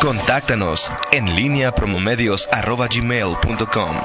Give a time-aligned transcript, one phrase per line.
[0.00, 3.96] Contáctanos en línea promomedios.com.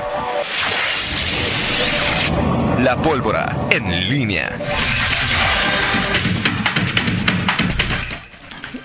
[2.84, 4.50] La pólvora en línea.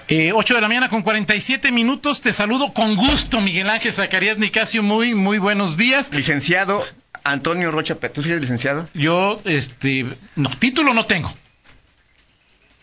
[0.08, 2.20] Eh, 8 de la mañana con 47 minutos.
[2.20, 4.82] Te saludo con gusto, Miguel Ángel Zacarías Nicasio.
[4.82, 6.12] Muy, muy buenos días.
[6.12, 6.84] Licenciado
[7.24, 8.88] Antonio Rocha, ¿tú sigues licenciado?
[8.92, 10.06] Yo, este,
[10.36, 11.32] no, título no tengo.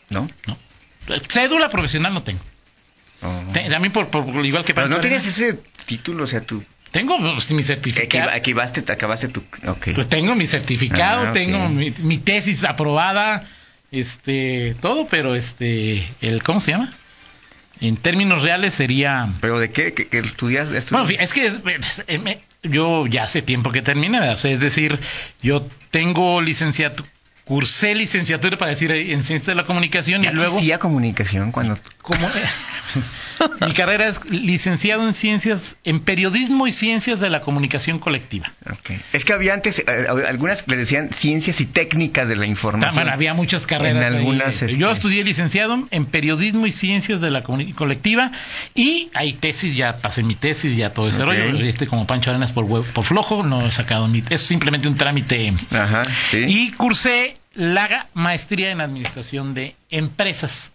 [0.09, 0.27] ¿No?
[0.47, 0.57] No.
[1.27, 2.41] Cédula profesional no tengo.
[3.23, 3.43] Oh.
[3.53, 7.52] También por, por- igual que Pero no tienes ese título, o sea, tú Tengo pues,
[7.52, 8.05] mi certificado.
[8.05, 9.41] equiva- equivaste, te acabaste tu...
[9.67, 9.89] Ok.
[9.95, 13.48] Pues tengo mi certificado, Ah, tengo mi, mi tesis aprobada,
[13.91, 16.91] este, todo, pero este, el, ¿cómo se llama?
[17.79, 19.29] En términos reales sería...
[19.41, 19.93] ¿Pero de qué?
[19.93, 20.70] ¿Que, que estudias?
[20.70, 24.20] estu- Bueno, es que es- eh, yo ya hace tiempo que terminé.
[24.29, 24.99] O sea, es decir,
[25.41, 27.09] yo tengo licenciatura,
[27.45, 31.77] cursé licenciatura para decir en ciencias de la comunicación y ¿Ya luego existía comunicación cuando...
[32.02, 32.27] como
[33.66, 38.52] mi carrera es licenciado en ciencias, en periodismo y ciencias de la comunicación colectiva.
[38.70, 38.91] Ok.
[39.13, 39.85] Es que había antes, eh,
[40.27, 42.93] algunas le decían ciencias y técnicas de la información.
[42.96, 43.98] Bueno, había muchas carreras.
[43.98, 48.32] En algunas, este- Yo estudié licenciado en periodismo y ciencias de la comuni- colectiva
[48.76, 51.27] y hay tesis, ya pasé mi tesis, ya todo ese Ok.
[51.30, 51.58] rollo.
[51.65, 55.54] Este como Pancho Arenas por, por flojo, no he sacado mi Es simplemente un trámite.
[55.71, 56.46] Ajá, sí.
[56.48, 60.71] Y cursé la maestría en administración de empresas.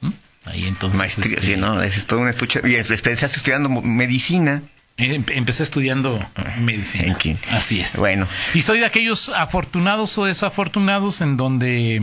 [0.00, 0.10] ¿Mm?
[0.46, 0.98] Ahí entonces.
[0.98, 2.60] Maestría, este, sí, no, es todo un estuche.
[2.64, 4.62] Y empezaste estudiando mo- medicina.
[4.96, 6.18] em- Empecé estudiando
[6.58, 7.04] medicina.
[7.04, 7.36] En qué.
[7.50, 7.96] Así es.
[7.96, 12.02] Bueno, Y soy de aquellos afortunados o desafortunados en donde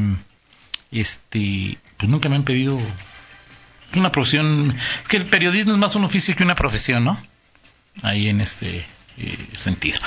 [0.92, 2.80] este pues nunca me han pedido
[3.96, 4.76] una profesión.
[5.02, 7.20] Es que el periodismo es más un oficio que una profesión, ¿no?
[8.04, 8.86] Ahí en este
[9.18, 10.00] eh, sentido.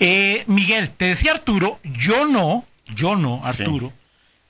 [0.00, 3.92] Eh, Miguel, te decía Arturo, yo no, yo no, Arturo,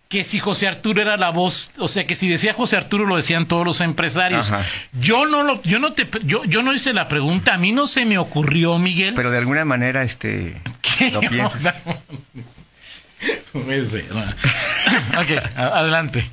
[0.08, 3.16] que si José Arturo era la voz, o sea que si decía José Arturo lo
[3.16, 4.50] decían todos los empresarios.
[4.50, 4.66] Ajá.
[4.92, 7.86] Yo no lo, yo no te, yo, yo no hice la pregunta, a mí no
[7.86, 9.14] se me ocurrió, Miguel.
[9.14, 10.60] pero de alguna manera, este...
[10.82, 11.20] ¿Qué Lo
[13.54, 16.30] ok, adelante.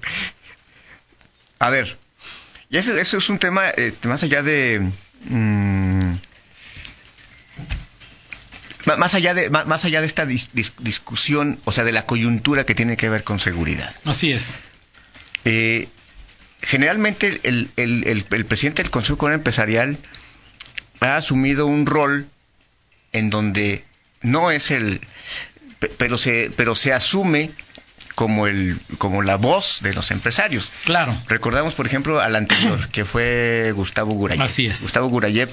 [1.59, 1.97] A ver,
[2.69, 4.91] y eso, eso es un tema eh, más allá de...
[5.25, 6.17] mm, ma-
[8.97, 12.65] más allá de más allá de esta dis- dis- discusión, o sea, de la coyuntura
[12.65, 13.93] que tiene que ver con seguridad.
[14.05, 14.55] Así es.
[15.45, 15.87] Eh,
[16.61, 19.97] generalmente el, el- el- el presidente del Consejo Comunal Empresarial
[20.99, 22.27] ha asumido un rol
[23.13, 23.83] en donde
[24.21, 25.01] no es el
[25.79, 27.51] pe- pero se pero se asume
[28.15, 30.69] como el como la voz de los empresarios.
[30.83, 31.15] Claro.
[31.27, 34.43] Recordamos, por ejemplo, al anterior, que fue Gustavo Gurayev.
[34.43, 34.81] Así es.
[34.81, 35.49] Gustavo Gurayev,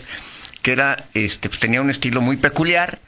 [0.63, 2.99] que era, este, pues, tenía un estilo muy peculiar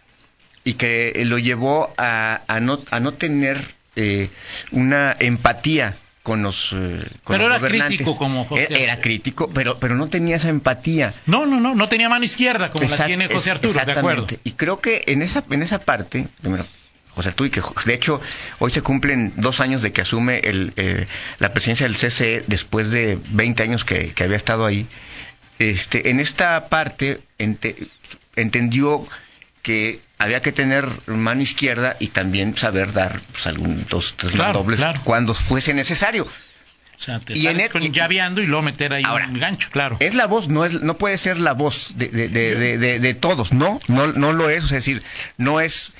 [0.68, 3.56] y que eh, lo llevó a, a no, a no tener
[3.96, 4.28] eh,
[4.70, 7.96] una empatía con los, eh, con Pero los era gobernantes.
[7.96, 9.02] crítico como José Era, era Arturo.
[9.02, 11.14] crítico, pero, pero no tenía esa empatía.
[11.24, 14.24] No, no, no, no tenía mano izquierda como la tiene José Arturo, de acuerdo.
[14.24, 14.40] exactamente.
[14.44, 16.66] Y creo que en esa, en esa parte, primero,
[17.14, 18.20] José Arturo, y que de hecho
[18.58, 21.06] hoy se cumplen dos años de que asume el, eh,
[21.38, 24.86] la presidencia del CCE después de 20 años que, que había estado ahí.
[25.58, 27.88] Este, en esta parte ente-
[28.36, 29.06] entendió
[29.62, 34.60] que había que tener mano izquierda y también saber dar pues, algún dos, tres Claro,
[34.60, 35.00] dobles claro.
[35.04, 36.24] cuando fuese necesario.
[36.26, 39.68] O sea, te Y en el- con llaveando y luego meter ahí Ahora, un gancho,
[39.70, 39.96] claro.
[40.00, 42.98] Es la voz, no es, no puede ser la voz de, de, de, de- de-
[42.98, 45.02] de todos, no, no, no lo es, es decir,
[45.36, 45.92] no es.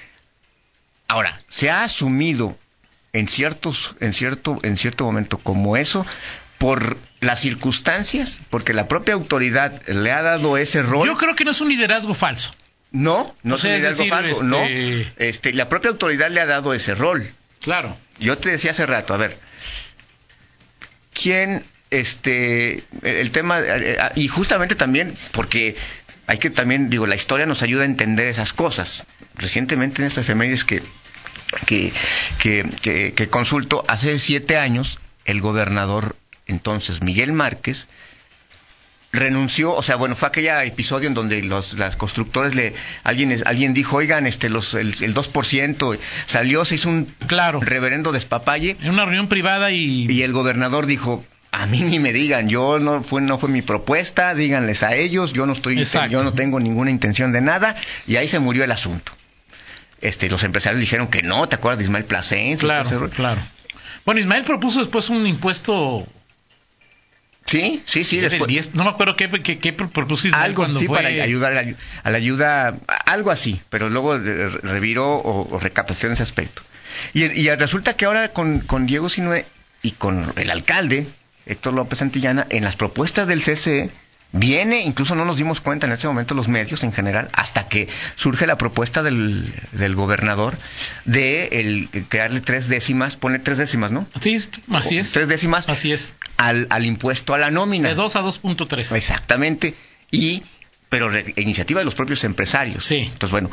[1.06, 2.58] Ahora, se ha asumido
[3.12, 6.04] en ciertos, en cierto, en cierto momento como eso
[6.58, 11.06] por las circunstancias, porque la propia autoridad le ha dado ese rol.
[11.06, 12.52] Yo creo que no es un liderazgo falso.
[12.90, 15.10] No, no O sea, se le da algo decir, falso, este- no.
[15.18, 17.30] Este, la propia autoridad le ha dado ese rol.
[17.60, 17.96] Claro.
[18.18, 19.38] Yo te decía hace rato, a ver,
[21.12, 25.76] ¿quién, este, el tema, eh, eh, y justamente también porque
[26.26, 29.04] hay que también, digo, la historia nos ayuda a entender esas cosas.
[29.34, 30.82] Recientemente en estas efemérides que,
[31.66, 31.92] que,
[32.38, 36.16] que, que, que consulto, hace siete años, el gobernador
[36.46, 37.86] entonces, Miguel Márquez,
[39.12, 42.74] renunció, o sea, bueno, fue aquel episodio en donde los las constructores le
[43.04, 47.60] alguien alguien dijo, "Oigan, este los el, el 2% salió, se hizo un Claro.
[47.60, 52.12] reverendo despapalle En una reunión privada y, y el gobernador dijo, "A mí ni me
[52.12, 56.10] digan, yo no fue no fue mi propuesta, díganles a ellos, yo no estoy Exacto.
[56.12, 57.76] yo no tengo ninguna intención de nada"
[58.06, 59.12] y ahí se murió el asunto.
[60.02, 62.58] Este, los empresarios dijeron que no, ¿te acuerdas de Ismael Plasencia?
[62.84, 63.40] claro, claro.
[64.04, 66.06] Bueno, Ismael propuso después un impuesto
[67.48, 70.86] Sí, sí, sí, después 10, no me acuerdo qué, qué, qué propuso Ismael algo sí
[70.86, 75.58] fue para ayudar a la, a la ayuda algo así pero luego reviró o, o
[75.58, 76.62] recapacitó en ese aspecto.
[77.14, 79.46] Y, y resulta que ahora con, con Diego Sinue
[79.82, 81.06] y con el alcalde
[81.48, 83.90] Héctor López Santillana, en las propuestas del CCE,
[84.32, 87.88] viene, incluso no nos dimos cuenta en ese momento los medios en general, hasta que
[88.16, 90.56] surge la propuesta del, del gobernador
[91.06, 94.06] de el, crearle tres décimas, pone tres décimas, ¿no?
[94.20, 94.38] Sí,
[94.72, 95.12] así es.
[95.12, 96.14] Tres décimas Así es.
[96.36, 97.88] al, al impuesto a la nómina.
[97.88, 98.94] De 2 a 2.3.
[98.94, 99.74] Exactamente.
[100.10, 100.42] Y
[100.90, 102.84] pero re- iniciativa de los propios empresarios.
[102.84, 102.96] Sí.
[102.96, 103.50] Entonces, bueno,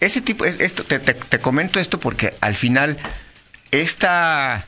[0.00, 2.96] ese tipo, es- esto, te, te- te comento esto porque al final
[3.70, 4.66] esta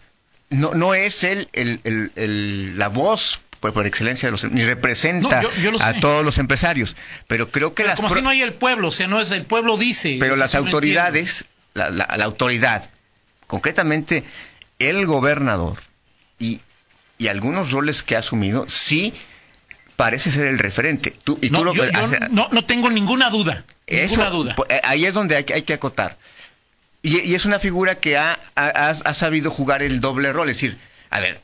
[0.51, 1.81] no, no es el, el-
[2.17, 5.95] el- la voz por, por excelencia de los ni representa No, yo- yo lo a
[6.01, 6.97] todos los empresarios,
[7.27, 9.31] pero creo que Pero las como si no hay el pueblo, o sea, no es
[9.31, 10.17] el pueblo dice.
[10.19, 12.89] pero las autoridades, la, la- la autoridad,
[13.47, 14.25] concretamente
[14.79, 15.79] el gobernador
[16.39, 16.61] y,
[17.19, 19.13] y algunos roles que ha asumido, sí
[19.97, 21.15] parece ser el referente.
[21.25, 23.65] Tú, y tú lo No, yo, yo hace- no, no tengo ninguna duda.
[23.87, 24.55] eso, ninguna duda.
[24.55, 26.17] pues, eh, ahí es donde hay, que- hay que acotar.
[27.03, 30.49] Y, y es una figura que ha- ha- ha sabido jugar el doble rol.
[30.49, 30.79] Es decir,
[31.11, 31.41] a ver,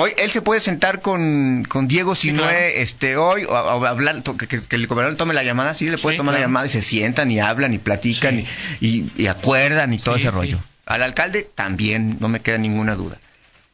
[0.00, 2.56] hoy él se puede sentar con, con Diego Sinue claro.
[2.58, 5.98] este, hoy o, o hablar, que, que- que el gobernador tome la llamada, sí, le
[5.98, 8.46] puede Sí, tomar la llamada y se sientan y hablan y platican Sí.
[9.16, 10.58] y, y- acuerdan y todo Sí, ese rollo.
[10.86, 13.18] Al alcalde también, no me queda ninguna duda.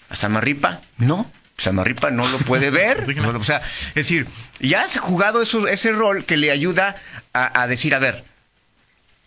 [0.08, 1.30] A Samarripa, no.
[1.58, 3.04] Samarripa no lo puede ver.
[3.16, 3.60] No, o sea,
[3.90, 4.26] es decir,
[4.60, 6.96] ya has jugado eso- ese rol que le ayuda
[7.32, 8.24] a, a decir, a ver,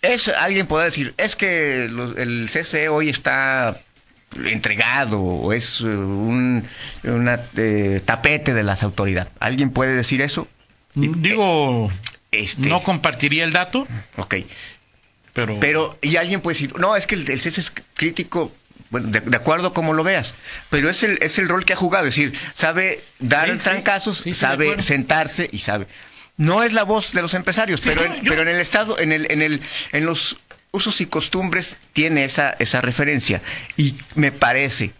[0.01, 3.77] es alguien podrá decir, es que el CCE hoy está
[4.45, 6.67] entregado o es eh, un
[7.03, 9.31] una, eh, tapete de las autoridades.
[9.39, 10.47] ¿Alguien puede decir eso?
[10.95, 11.91] Digo,
[12.31, 13.87] Este, no compartiría el dato,
[14.17, 14.35] ok.
[15.33, 15.59] pero...
[15.59, 18.51] Pero, y alguien puede decir, no, es que el, el CES es crítico,
[18.89, 20.33] bueno, de, de acuerdo como lo veas,
[20.69, 24.17] pero es el, es el rol que ha jugado, es decir, sabe dar Sí, trancazos,
[24.17, 25.87] Sí, sí, de sabe sentarse y sabe.
[26.37, 28.99] No es la voz de los empresarios, pero, yo- en, yo- pero en el Estado,
[28.99, 30.37] en, el, en, el, en los
[30.77, 33.41] usos y costumbres tiene esa, esa referencia.
[33.75, 34.93] Y me parece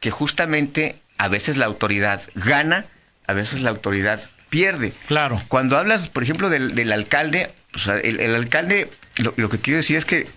[0.00, 2.84] que justamente a veces la autoridad gana,
[3.26, 4.92] a veces la autoridad pierde.
[5.08, 5.42] Claro.
[5.48, 9.58] Cuando hablas, por ejemplo, del, del alcalde, o sea, el, el alcalde, lo, lo que
[9.58, 10.28] quiero decir es que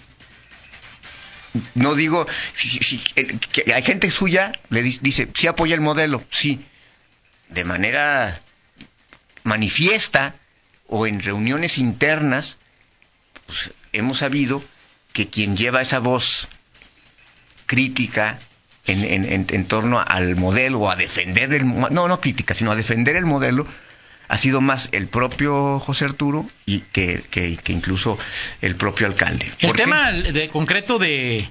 [1.75, 6.24] no digo, si- si- que hay gente suya, le di- dice, sí apoya el modelo,
[6.30, 6.63] sí,
[7.50, 8.39] de manera
[9.44, 10.36] manifiesta
[10.88, 12.57] o en reuniones internas,
[13.45, 14.63] pues, hemos sabido
[15.17, 16.47] que quien lleva esa voz
[17.65, 18.37] crítica
[18.85, 22.71] en, en- en- en torno al modelo o a defender el no no crítica sino
[22.71, 23.65] a defender el modelo
[24.27, 28.19] ha sido más el propio José Arturo y que, que- que incluso
[28.61, 29.51] el propio alcalde.
[29.59, 31.49] El tema de concreto de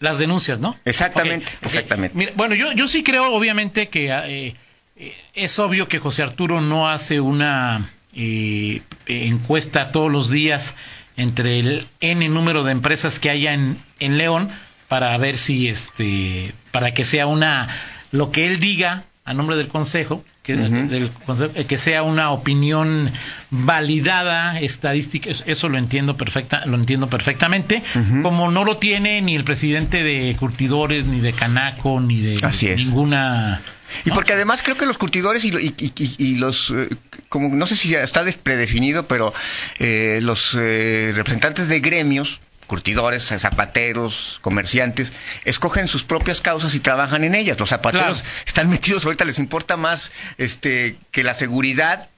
[0.00, 0.76] las denuncias, ¿no?
[0.84, 1.64] Exactamente, ok.
[1.66, 2.14] exactamente.
[2.18, 4.54] Mira, bueno, yo, yo sí creo, obviamente, que eh,
[4.96, 10.76] eh, es obvio que José Arturo no hace una eh, encuesta todos los días
[11.18, 14.48] entre el N número de empresas que haya en, en León
[14.88, 17.68] para ver si, este, para que sea una,
[18.10, 22.30] lo que él diga a nombre del Consejo, que, del Consejo, eh, que sea una
[22.30, 23.10] opinión
[23.50, 27.82] validada estadística, eso- lo entiendo perfecta, lo entiendo perfectamente,
[28.22, 32.68] como no lo tiene ni el presidente de Curtidores, ni de Canaco, ni de Así
[32.68, 32.76] es.
[32.78, 33.60] ninguna.
[34.04, 36.88] Y porque además creo que los curtidores y, y- y- y- los, eh,
[37.28, 39.32] como no sé si ya está predefinido, pero
[39.78, 45.12] eh, los eh, representantes de gremios, curtidores, zapateros, comerciantes,
[45.44, 47.58] escogen sus propias causas y trabajan en ellas.
[47.58, 48.34] Los zapateros Claro.
[48.46, 52.08] están metidos ahorita, les importa más este que la seguridad,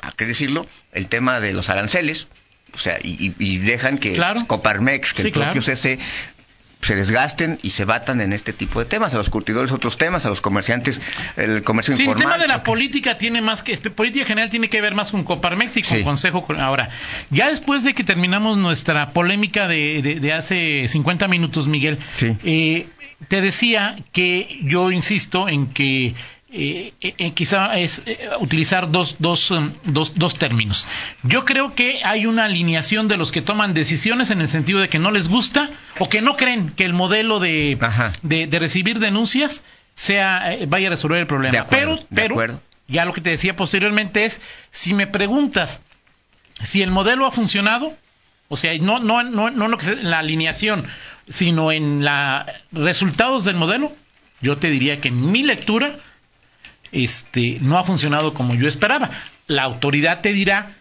[0.00, 2.26] hay que decirlo, el tema de los aranceles,
[2.74, 4.44] o sea, y, dejan que Claro.
[4.46, 5.76] Coparmex, que Sí, el propio claro.
[5.76, 5.98] CC
[6.80, 10.24] se desgasten y se batan en este tipo de temas, a los curtidores otros temas,
[10.24, 11.00] a los comerciantes
[11.36, 12.32] el comercio Sí, el informal.
[12.34, 15.76] tema de la política tiene más que política general tiene que ver más con Coparmex
[15.76, 16.04] y con Sí.
[16.04, 16.44] Consejo.
[16.46, 16.88] con- Ahora,
[17.30, 22.36] ya después de que terminamos nuestra polémica de, de- de hace 50 minutos, Miguel, Sí.
[22.44, 22.86] eh,
[23.28, 26.14] te decía que yo insisto en que
[26.52, 30.86] eh, eh, eh, quizá es eh, utilizar dos, dos, um, dos, dos términos.
[31.22, 34.88] Yo creo que hay una alineación de los que toman decisiones en el sentido de
[34.88, 37.78] que no les gusta o que no creen que el modelo de,
[38.22, 39.64] de, de recibir denuncias
[39.94, 41.52] sea vaya a resolver el problema.
[41.52, 42.62] De acuerdo, pero, de pero acuerdo.
[42.88, 44.40] ya lo que te decía posteriormente es,
[44.70, 45.80] si me preguntas
[46.62, 47.96] si el modelo ha funcionado,
[48.48, 50.86] o sea, no, no, no, no en lo que es la alineación,
[51.28, 53.92] sino en los resultados del modelo,
[54.40, 55.94] yo te diría que en mi lectura
[56.92, 59.10] este, no ha funcionado como yo esperaba.
[59.46, 60.76] La autoridad te dirá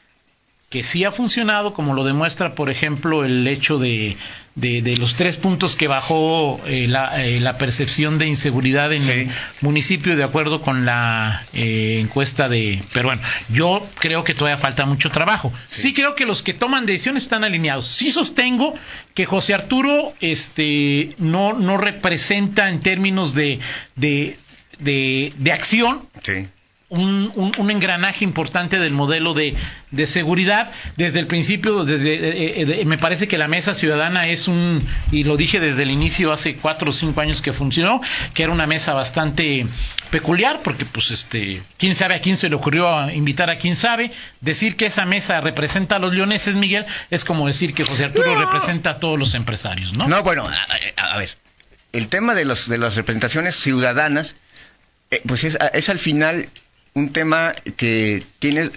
[0.69, 4.15] que sí ha funcionado, como lo demuestra, por ejemplo, el hecho de,
[4.53, 9.01] de, de los tres puntos que bajó eh, la, eh, la percepción de inseguridad en
[9.01, 9.11] Sí.
[9.11, 9.29] el
[9.61, 12.83] municipio, de acuerdo con la eh, encuesta de...
[12.93, 15.51] Pero bueno, yo creo que todavía falta mucho trabajo.
[15.67, 15.91] Sí.
[15.95, 17.87] creo que los que toman decisiones están alineados.
[17.87, 18.75] Sí sostengo
[19.15, 23.57] que José Arturo este, no, no representa en términos de...
[23.95, 24.37] de
[24.79, 26.47] de, de acción Sí.
[26.89, 29.55] un, un- un engranaje importante del modelo de,
[29.91, 30.71] de seguridad.
[30.97, 34.83] Desde el principio, desde, eh, eh, de- me parece que la mesa ciudadana es un,
[35.11, 38.01] y lo dije desde el inicio, hace cuatro o cinco años que funcionó,
[38.33, 39.67] que era una mesa bastante
[40.09, 44.11] peculiar, porque pues este, quién sabe a quién se le ocurrió invitar a quién sabe.
[44.41, 48.33] Decir que esa mesa representa a los leoneses, Miguel, es como decir que José Arturo
[48.33, 48.39] No.
[48.51, 50.07] representa a todos los empresarios, ¿no?
[50.07, 50.53] No, bueno, a,
[51.03, 51.37] a- a ver,
[51.93, 54.35] el tema de, los, de las representaciones ciudadanas,
[55.25, 56.47] pues es, es al final
[56.93, 58.69] un tema que tiene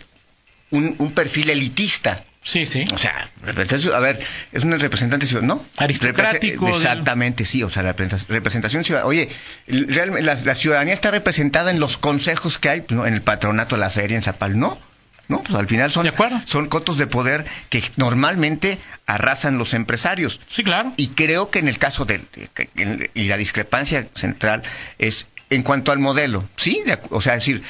[0.70, 2.22] un, un perfil elitista.
[2.44, 2.84] Sí, sí.
[2.92, 4.18] O sea, representación, a ver,
[4.50, 5.66] es un representante ciudadano, ¿no?
[5.76, 9.06] Aristocrático, Exactamente, sí, o sea, la representa- representación ciudadana.
[9.08, 9.28] Oye,
[9.68, 13.06] realmente la, la ciudadanía está representada en los consejos que hay, pues, ¿no?
[13.06, 14.80] en el patronato de la feria, en Zapal, no.
[15.28, 16.12] No, pues al final son, De
[16.46, 20.40] son cotos de poder que normalmente arrasan los empresarios.
[20.48, 20.92] Sí, claro.
[20.96, 22.20] Y creo que en el caso que-
[23.14, 24.62] y la discrepancia central
[24.98, 27.62] es en cuanto al modelo, sí, o sea, es decir,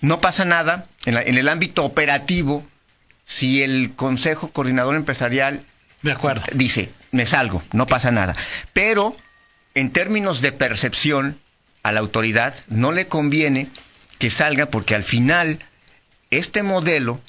[0.00, 2.64] no pasa nada en, la- en el ámbito operativo
[3.26, 5.64] si el Consejo Coordinador Empresarial
[6.02, 6.42] De acuerdo.
[6.52, 8.36] dice, me salgo, no pasa nada.
[8.74, 9.16] Pero
[9.74, 11.38] en términos de percepción
[11.82, 13.68] a la autoridad no le conviene
[14.18, 15.58] que salga porque al final
[16.30, 17.20] este modelo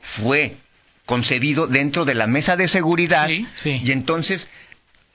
[0.00, 0.56] fue
[1.04, 3.80] concebido dentro de la mesa de seguridad Sí, sí.
[3.84, 4.48] y entonces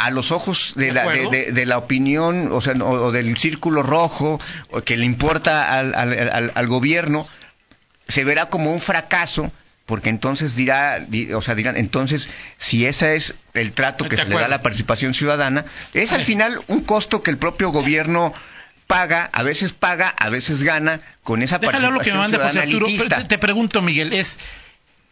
[0.06, 1.30] a los ojos de, la, de, acuerdo.
[1.32, 4.40] de- de la opinión o, sea, o- o del círculo rojo
[4.70, 7.28] o que le importa al, al- al- al gobierno
[8.08, 9.52] se verá como un fracaso
[9.86, 14.26] porque entonces dirá, di- o sea, dirán, entonces si ese es el trato que se
[14.26, 18.34] le da a la participación ciudadana, es al final un costo que el propio gobierno
[18.88, 22.30] paga, a veces paga, a veces gana con esa Déjale lo que me participación José
[22.32, 22.88] ciudadana Arturo.
[22.88, 23.28] elitista.
[23.28, 24.40] Te pregunto, Miguel, es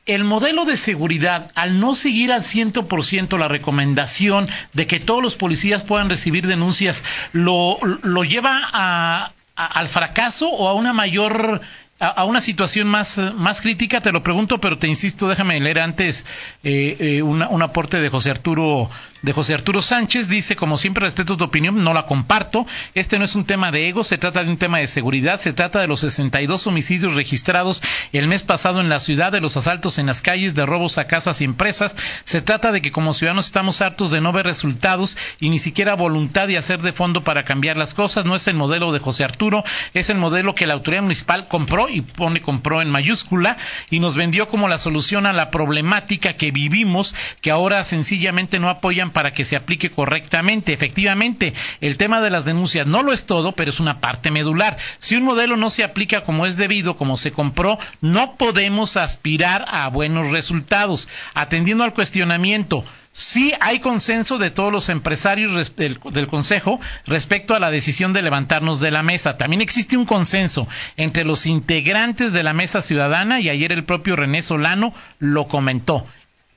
[0.10, 5.36] el modelo de seguridad, al no seguir al 100% la recomendación de que todos los
[5.36, 11.60] policías puedan recibir denuncias, ¿lo, lo lleva a- al fracaso o a una mayor
[12.00, 16.26] a, una situación más, más crítica, te lo pregunto, pero te insisto, déjame leer antes
[16.64, 18.90] eh, eh, una- un aporte de José Arturo
[19.22, 20.30] de José Arturo Sánchez.
[20.30, 22.66] Dice, como siempre respeto tu opinión, no la comparto.
[22.96, 25.52] Este no es un tema de ego, se trata de un tema de seguridad, se
[25.52, 29.98] trata de los 62 homicidios registrados el mes pasado en la ciudad, de los asaltos
[29.98, 31.98] en las calles, de robos a casas y empresas.
[32.24, 35.96] Se trata de que como ciudadanos estamos hartos de no ver resultados y ni siquiera
[35.96, 38.24] voluntad de hacer de fondo para cambiar las cosas.
[38.24, 41.89] No es el modelo de José Arturo, es el modelo que la autoridad municipal compró
[41.92, 43.58] y pone compró en mayúscula
[43.90, 48.70] y nos vendió como la solución a la problemática que vivimos, que ahora sencillamente no
[48.70, 50.74] apoyan para que se aplique correctamente.
[50.74, 54.78] Efectivamente, el tema de las denuncias no lo es todo, pero es una parte medular.
[55.00, 59.66] Si un modelo no se aplica como es debido, como se compró, no podemos aspirar
[59.68, 61.08] a buenos resultados.
[61.34, 67.60] Atendiendo al cuestionamiento, Sí hay consenso de todos los empresarios res- del, Consejo respecto a
[67.60, 69.36] la decisión de levantarnos de la mesa.
[69.36, 74.16] También existe un consenso entre los integrantes de la mesa ciudadana y ayer el propio
[74.16, 76.06] René Solano lo comentó.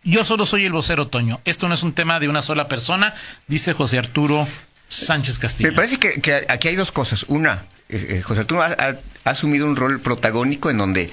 [0.04, 1.40] Yo solo soy el vocero Toño.
[1.44, 3.14] Esto no es un tema de una sola persona,
[3.48, 4.46] dice José Arturo
[4.88, 5.70] Sánchez Castillo.
[5.70, 7.24] Me parece que, aquí hay dos cosas.
[7.28, 8.96] Una, eh, eh, José Arturo ha- ha
[9.30, 11.10] asumido un rol protagónico en donde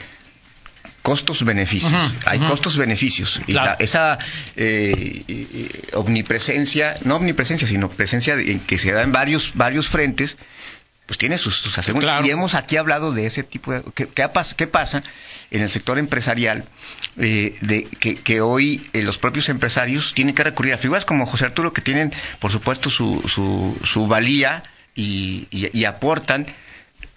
[1.02, 1.94] costos-beneficios.
[2.26, 3.42] Hay costos-beneficios.
[3.48, 3.72] Y Claro.
[3.72, 4.18] la- esa
[4.56, 5.24] eh,
[5.94, 10.38] omnipresencia, no omnipresencia, sino presencia en que se da en varios, varios frentes,
[11.06, 12.06] pues tiene sus, sus asegúnes.
[12.06, 12.26] Claro.
[12.26, 13.82] Y hemos aquí hablado de ese tipo de...
[13.96, 15.04] ¿Qué, qué pasa
[15.52, 16.66] en el sector empresarial?
[17.18, 21.26] eh, de que, que hoy eh, los propios empresarios tienen que recurrir a figuras como
[21.26, 24.62] José Arturo, que tienen, por supuesto, su, su, su valía
[24.96, 26.46] y, y- y aportan,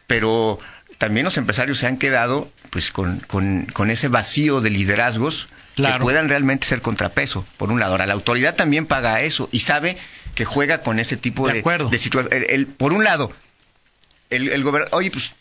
[0.06, 0.58] pero
[1.02, 5.96] también los empresarios se han quedado pues con, con- con ese vacío de liderazgos Claro.
[5.98, 7.92] que puedan realmente ser contrapeso, por un lado.
[7.92, 9.96] Ahora, la autoridad también paga eso y sabe
[10.36, 12.66] que juega con ese tipo De de, de situaciones.
[12.76, 13.32] Por un lado,
[14.30, 15.32] el, el gobernador, oye, pues,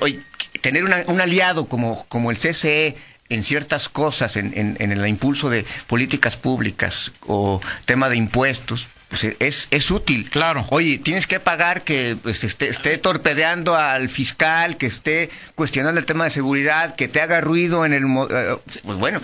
[0.00, 0.18] oye,
[0.60, 2.96] tener una- un aliado como, como el CCE
[3.28, 8.88] en ciertas cosas, en, en- en el impulso de políticas públicas o tema de impuestos,
[9.10, 10.30] pues es, es útil.
[10.30, 10.64] Claro.
[10.70, 16.06] Oye, tienes que pagar que pues, esté, esté torpedeando al fiscal, que esté cuestionando el
[16.06, 18.04] tema de seguridad, que te haga ruido en el...
[18.04, 19.20] eh, Pues bueno,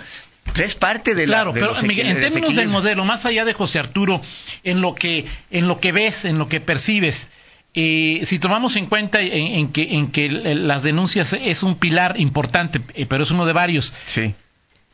[0.55, 1.37] es parte de la...
[1.37, 4.21] Claro, de pero los Miguel, en términos del modelo, más allá de José Arturo,
[4.63, 7.29] en lo que, en lo que ves, en lo que percibes,
[7.73, 12.19] eh, si tomamos en cuenta en, en que, en que las denuncias es un pilar
[12.19, 14.35] importante, eh, pero es uno de varios, Sí.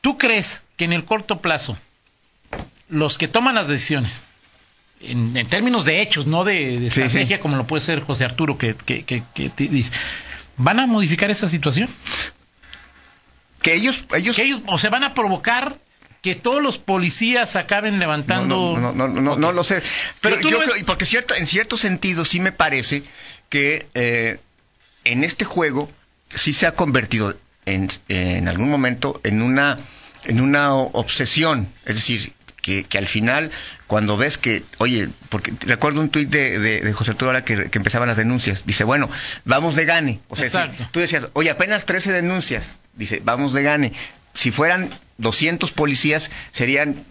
[0.01, 1.77] ¿tú crees que en el corto plazo
[2.89, 4.23] los que toman las decisiones,
[5.03, 7.41] en, en términos de hechos, no de, de Sí, estrategia sí.
[7.41, 9.91] como lo puede ser José Arturo, que, que, que- que te dice,
[10.57, 11.89] ¿van a modificar esa situación?
[13.61, 14.05] Que ellos...
[14.15, 15.77] ellos que ellos, o sea, van a provocar
[16.21, 18.77] que todos los policías acaben levantando.
[18.77, 19.81] No, no, no, no, no, lo sé.
[20.21, 23.03] Pero yo creo- porque cierto, en cierto sentido sí me parece
[23.49, 24.39] que eh,
[25.03, 25.89] en este juego
[26.33, 29.77] sí se ha convertido en, en algún momento en una
[30.25, 32.31] en una obsesión, es decir,
[32.63, 33.51] que, que al final
[33.85, 37.69] cuando ves que, oye, porque recuerdo un tuit de, de, de José Arturo ahora que,
[37.69, 39.11] que empezaban las denuncias, dice, bueno,
[39.45, 40.51] vamos de gane, o sea, si
[40.91, 43.93] tú decías, oye, apenas 13 denuncias, dice, vamos de gane,
[44.33, 44.89] si fueran
[45.19, 47.03] 200 policías serían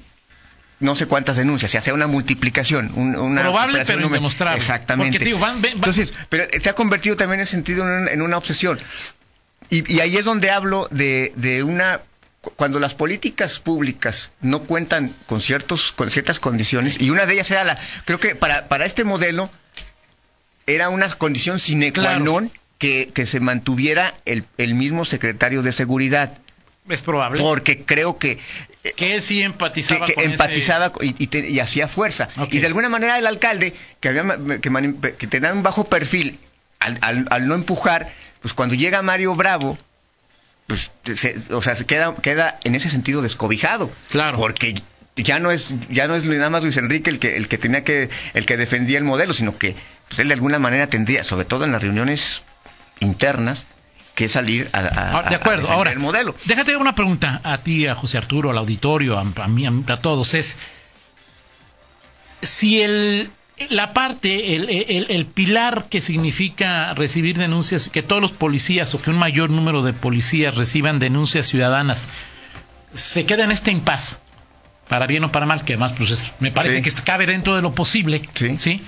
[0.80, 4.58] no sé cuántas denuncias, se hace una multiplicación, un- una Probable, pero indemostrable.
[4.58, 5.12] Exactamente.
[5.18, 8.36] Porque digo, van- van- Entonces, pero se ha convertido también en sentido en, en una
[8.36, 8.80] obsesión.
[9.70, 12.00] Y, y ahí es donde hablo de, de una
[12.56, 17.50] cuando las políticas públicas no cuentan con ciertos con ciertas condiciones y una de ellas
[17.50, 19.48] era la creo que para para este modelo
[20.66, 22.24] era una condición sine qua Claro.
[22.24, 26.34] non que, que se mantuviera el, el mismo secretario de seguridad
[26.88, 27.38] Es probable.
[27.40, 28.38] porque creo que
[28.96, 32.26] que él sí que, empatizaba que con ese- empatizaba y, y te- y hacía fuerza.
[32.50, 34.24] Y de alguna manera el alcalde, que, había,
[34.60, 36.36] que, que tenía un bajo perfil,
[36.80, 39.78] al, al- al no empujar, pues cuando llega Mario Bravo,
[40.72, 43.90] pues, se- o sea, se queda, queda en ese sentido descobijado.
[44.10, 44.38] Claro.
[44.38, 44.82] Porque
[45.16, 47.84] ya no es ya no es nada más Luis Enrique el que el que tenía
[47.84, 49.76] que el que defendía el modelo sino que
[50.08, 52.42] pues él de alguna manera tendría sobre todo en las reuniones
[53.00, 53.66] internas
[54.14, 55.70] que salir a, a- Ah, de a acuerdo.
[55.70, 59.48] Ahora, el modelo déjate una pregunta a ti, a José Arturo, al auditorio, a, a
[59.48, 60.32] mí, a todos.
[60.32, 60.56] Es
[62.42, 63.30] si el
[63.70, 69.02] la parte, el, el- el pilar que significa recibir denuncias, que todos los policías o
[69.02, 72.08] que un mayor número de policías reciban denuncias ciudadanas,
[72.94, 74.18] se queda en este impas,
[74.88, 76.82] para bien o para mal, que además pues, es- me parece Sí.
[76.82, 78.80] que cabe dentro de lo posible, Sí.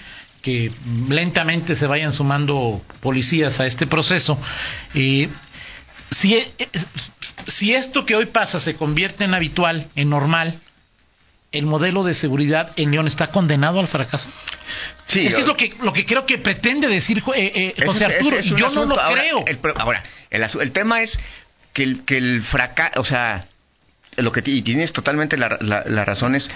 [0.43, 0.73] que
[1.09, 4.39] lentamente se vayan sumando policías a este proceso.
[4.95, 5.29] Eh,
[6.11, 6.53] si, e-
[7.47, 10.59] si esto que hoy pasa se convierte en habitual, en normal,
[11.55, 14.29] el modelo de seguridad en León está condenado al fracaso.
[15.07, 18.05] Sí, es que es lo que, lo que creo que pretende decir eh, eh, José
[18.07, 19.45] es- Arturo, es y yo no lo Ahora, creo.
[19.47, 21.19] El, ahora, el, el tema es
[21.73, 23.47] que el, que el fracaso, o sea,
[24.17, 26.51] lo que y tienes totalmente la, la, la razón es,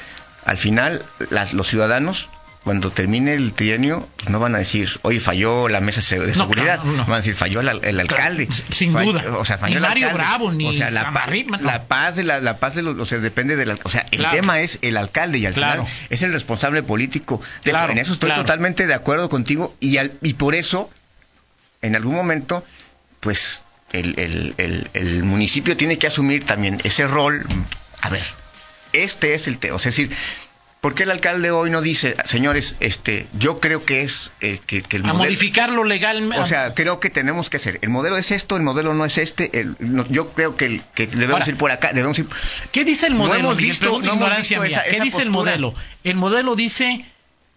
[0.44, 2.28] al final, las- los ciudadanos,
[2.68, 6.80] cuando termine el trienio, no van a decir, oye, falló la mesa de No, seguridad,
[6.82, 7.04] claro, no.
[7.06, 8.46] van a decir, falló el, al- el alcalde.
[8.46, 9.38] Claro, sin Falló- duda.
[9.38, 10.24] O sea, falló Ni el Mario alcalde.
[10.28, 11.62] Bravo, ni o sea, la, pa- Samarripa, no.
[11.64, 14.18] la paz de la, la paz de los, o sea, depende del, o sea, el
[14.18, 14.36] Claro.
[14.36, 17.40] tema es el alcalde y al final es el responsable político.
[17.64, 20.90] De eso- en eso estoy totalmente de acuerdo contigo y, al- y por eso
[21.80, 22.66] en algún momento,
[23.20, 27.46] pues el, el- el- el municipio tiene que asumir también ese rol.
[28.02, 28.22] A ver,
[28.92, 29.76] este es el tema.
[29.76, 30.14] O sea, es decir,
[30.80, 34.82] ¿por qué el alcalde hoy no dice, señores, este, yo creo que es eh, que,
[34.82, 36.38] que el a modelo- modificarlo legalmente.
[36.42, 37.78] o sea, creo que tenemos que hacer.
[37.82, 39.60] El modelo es esto, el modelo no es este.
[39.60, 42.26] el- no- yo creo que, el- que debemos Ahora, ir por acá, debemos ir.
[42.72, 43.40] ¿Qué dice el No modelo?
[43.40, 43.70] hemos Miguel?
[43.70, 45.74] visto- no hemos visto esa- ¿Qué esa dice el modelo?
[46.04, 47.04] ¿El modelo dice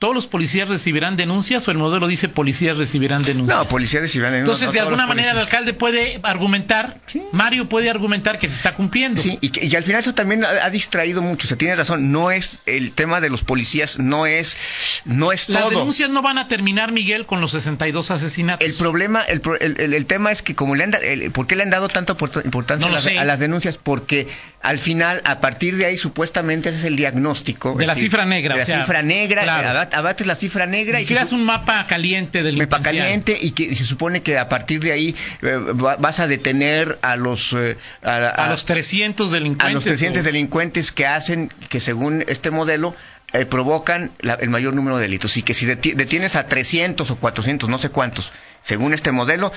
[0.02, 3.56] todos los policías recibirán denuncias o el modelo dice policías recibirán denuncias?
[3.56, 7.22] No, policías recibirán Entonces, de alguna manera, el el alcalde puede argumentar, Sí.
[7.32, 9.22] Mario puede argumentar que se está cumpliendo.
[9.22, 11.46] Sí, y, al final eso también ha, ha distraído mucho.
[11.46, 12.12] O sea, tiene razón.
[12.12, 14.58] No es el tema de los policías, no es,
[15.06, 15.70] no es Las todo.
[15.78, 18.68] denuncias no van a terminar, Miguel, con los 62 asesinatos.
[18.68, 21.62] El problema, el, el, el- tema es que como le han, el- ¿por qué le
[21.62, 23.78] han dado tanta import- importancia No a, las, a las denuncias?
[23.78, 24.28] Porque
[24.64, 27.76] al final, a partir de ahí, supuestamente ese es el diagnóstico.
[27.76, 29.70] De la cifra negra, De o la sea, cifra negra, claro.
[29.70, 33.52] abat- abates la cifra negra y Creas un mapa caliente del me pa' caliente y
[33.52, 37.54] que se supone que a partir de ahí eh, va- vas a detener a los
[37.54, 39.68] eh, a, a los 300 delincuentes.
[39.70, 42.96] a los 300 o- delincuentes que hacen que según este modelo
[43.34, 47.10] eh, provocan la- el mayor número de delitos y que si deti- detienes a 300
[47.12, 49.52] o 400 no sé cuántos según este modelo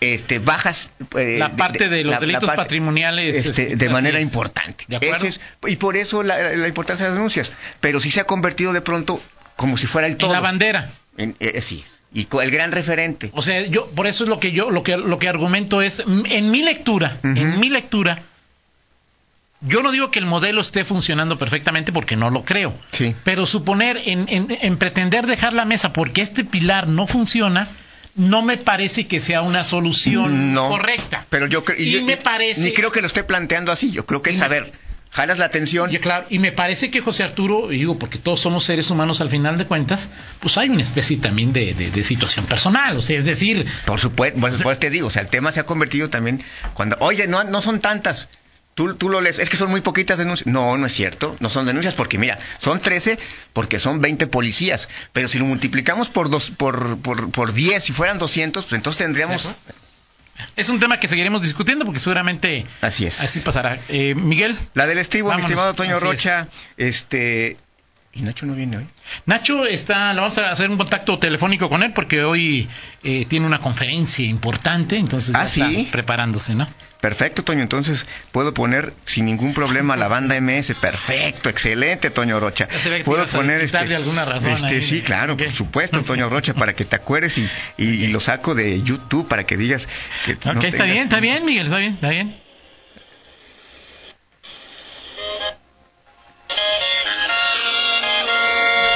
[0.00, 4.24] este bajas eh, La parte de los delitos patrimoniales, este, este, de manera es.
[4.26, 5.26] importante ¿De acuerdo?
[5.26, 8.72] Es- y por eso la, la importancia de las denuncias pero sí se ha convertido
[8.74, 9.20] de pronto
[9.56, 10.90] como si fuera el en todo la bandera.
[11.16, 11.84] En- eh, sí
[12.16, 14.96] y el gran referente O sea, yo por eso es lo que yo lo que
[14.96, 18.22] lo que argumento es en mi lectura, en mi lectura
[19.66, 22.74] yo no digo que el modelo esté funcionando perfectamente porque no lo creo.
[22.92, 23.14] Sí.
[23.24, 27.68] Pero suponer en, en- en pretender dejar la mesa porque este pilar no funciona,
[28.14, 31.24] no me parece que sea una solución no correcta.
[31.30, 34.04] pero yo creo y, yo- me parece ni creo que lo esté planteando así yo
[34.06, 34.70] creo que es Y saber
[35.14, 38.64] jalas la atención Y, claro, y me parece que José Arturo, digo, porque todos somos
[38.64, 42.44] seres humanos al final de cuentas, pues hay una especie también de, de- de situación
[42.46, 42.96] personal.
[42.98, 45.60] O sea, es decir, Por supuesto, por supuesto te digo, o sea, el tema se
[45.60, 46.42] ha convertido también
[46.74, 48.28] cuando, oye, no, no son tantas.
[48.74, 50.48] Tú, tú lo lees, es que son muy poquitas denuncias.
[50.48, 53.20] No, no es cierto, no son denuncias porque, mira, son 13
[53.52, 54.88] porque son 20 policías.
[55.12, 58.98] Pero si lo multiplicamos por dos, por, por, por 10, si fueran 200, pues entonces
[59.06, 59.52] tendríamos...
[60.56, 63.20] Es un tema que seguiremos discutiendo porque seguramente Así es.
[63.20, 63.78] así pasará.
[63.88, 67.56] Eh, Miguel, La del estribo, mi estimado Toño Así Rocha, este...
[68.16, 68.86] ¿Y Nacho no viene hoy?
[69.26, 72.68] Nacho está, le vamos a hacer un contacto telefónico con él porque hoy
[73.02, 75.76] eh, tiene una conferencia importante, entonces Ah, ya ¿sí?
[75.80, 76.66] está preparándose, ¿no?
[77.00, 77.60] Perfecto, Toño.
[77.62, 80.74] Entonces puedo poner sin ningún problema la banda MS.
[80.80, 82.68] Perfecto, excelente, Toño Rocha.
[82.72, 85.52] Ya se ve que te Puedo poner este, alguna razón este, ahí, sí, claro, por
[85.52, 89.44] supuesto, Toño Rocha, para que te acuerdes y, y- y lo saco de YouTube para
[89.44, 89.86] que digas
[90.24, 92.43] que Ok, no está tengas- bien, está bien, Miguel, está bien, está bien.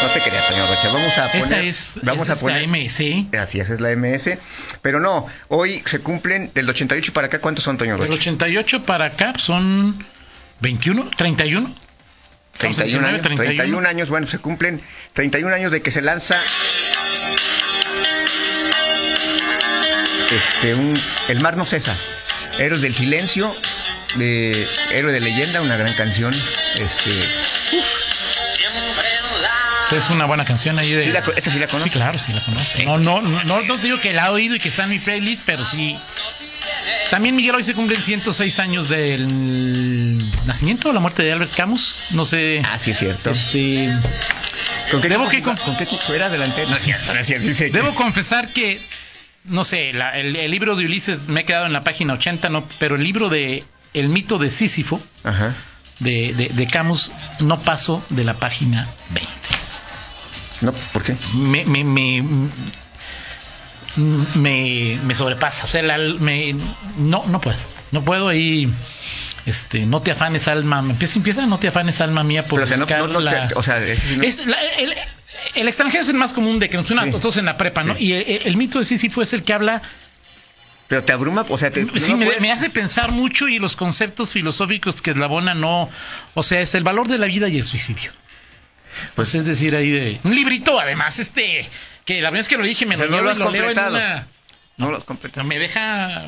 [0.02, 0.88] No te creas, Toño Rocha.
[0.92, 2.62] Vamos a poner, Esa es, vamos esa a es poner.
[2.62, 3.36] la MS.
[3.38, 4.38] Así es, es la MS.
[4.80, 7.40] Pero no, hoy se cumplen del 88 para acá.
[7.40, 8.20] ¿Cuántos son, Toño Del Rocha?
[8.20, 9.96] 88 para acá son
[10.60, 11.74] 21, 31.
[12.58, 13.56] 31 años, 31.
[13.56, 14.80] 31 años, bueno, se cumplen
[15.12, 16.40] 31 años de que se lanza
[20.30, 21.96] este un El mar no cesa.
[22.58, 23.54] Héroes del silencio
[24.16, 26.34] de Héroe de leyenda, una gran canción,
[26.76, 27.10] este,
[29.92, 31.04] Es una buena canción ahí de...
[31.04, 31.92] ¿sí la esta sí la Sí, conoces?
[31.92, 32.82] claro, sí la conozco.
[32.84, 34.98] No, no, no, no, no digo que la he oído y que está en mi
[34.98, 35.96] playlist, pero sí.
[37.10, 42.02] También, Miguel, hoy se cumplen 106 años del nacimiento o la muerte de Albert Camus.
[42.10, 42.60] No sé.
[42.64, 43.30] Ah, sí es cierto.
[43.30, 43.94] Este,
[44.90, 46.68] ¿Con qué, Debo que con- ¿Con qué era delantero?
[46.68, 47.70] No es cierto, no es cierto, sí, sí.
[47.70, 48.80] debo confesar que,
[49.44, 52.48] no sé, la- el, el libro de Ulises me he quedado en la página 80,
[52.50, 55.54] no, pero el libro de El mito de Sísifo Ajá.
[55.98, 59.30] de, de, de Camus no paso de la página 20.
[60.60, 61.16] No, ¿por qué?
[61.34, 62.22] me, me, me,
[64.36, 65.64] me, me sobrepasa.
[65.64, 66.54] O sea, la- me,
[66.96, 67.58] no, no puedo.
[67.90, 68.70] No puedo y
[69.46, 70.80] este, no te afanes alma.
[70.80, 73.20] Empieza, empieza, no te afanes alma mía por Pero, o sea, no, buscar no, no
[73.20, 74.94] la- te- o sea, es la- el,
[75.54, 77.10] el extranjero es el más común de que nos suena Sí.
[77.12, 77.94] todos en la prepa, ¿no?
[77.94, 78.04] Sí.
[78.06, 79.80] Y el, el mito de Sísifo es el que habla,
[80.86, 83.58] pero te abruma, o sea, te, sí, no me, puedes- me hace pensar mucho y
[83.58, 85.88] los conceptos filosóficos que eslabona no,
[86.34, 88.10] o sea, es el valor de la vida y el suicidio.
[89.14, 91.66] Pues es decir, ahí de un librito, además, este,
[92.04, 93.38] que la verdad es que lo dije, me O sea, lo no lo y has
[93.38, 94.26] lo leo en una,
[94.76, 96.24] no lo me deja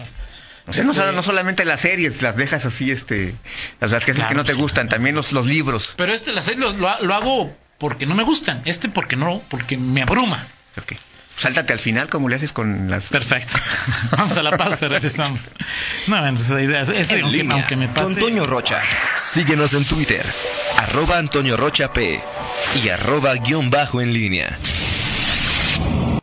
[0.67, 3.35] O sea, no, Este- no solamente las series las dejas así, este,
[3.81, 4.59] las, las que, Claro, que no te sí.
[4.59, 5.95] gustan, también los, los libros.
[5.97, 8.61] Pero este la serie lo, lo- lo hago porque no me gustan.
[8.67, 10.47] Este porque no, porque me abruma.
[10.77, 10.93] Ok.
[11.41, 13.09] Sáltate al final como le haces con las...
[13.09, 13.57] Perfecto.
[14.11, 15.47] Vamos a la pausa, regresamos.
[16.07, 18.13] No, la idea es, es- En aunque, línea aunque me pase.
[18.13, 18.83] con Toño Rocha.
[19.17, 20.23] Síguenos en Twitter,
[20.77, 22.21] arroba Antonio Rocha P
[22.85, 24.59] y arroba guion bajo en línea.